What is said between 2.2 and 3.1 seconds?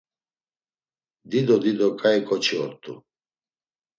ǩoçi ort̆u.